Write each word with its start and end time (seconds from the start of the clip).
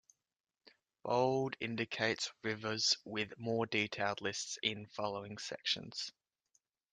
Bold 1.03 1.57
indicates 1.59 2.31
rivers 2.43 2.97
with 3.05 3.33
more 3.37 3.67
detailed 3.67 4.19
lists 4.19 4.57
in 4.63 4.87
following 4.87 5.37
sections. 5.37 6.11